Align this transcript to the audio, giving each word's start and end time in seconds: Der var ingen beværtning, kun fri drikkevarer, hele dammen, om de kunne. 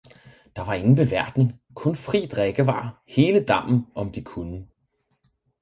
Der 0.55 0.61
var 0.65 0.73
ingen 0.73 0.95
beværtning, 0.95 1.59
kun 1.73 1.95
fri 1.95 2.25
drikkevarer, 2.25 3.01
hele 3.07 3.43
dammen, 3.45 3.85
om 3.95 4.11
de 4.11 4.23
kunne. 4.23 4.67